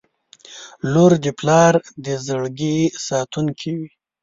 •لور 0.93 1.11
د 1.23 1.27
پلار 1.39 1.73
د 2.05 2.07
زړګي 2.27 2.79
ساتونکې 3.07 3.71
وي. 3.79 3.89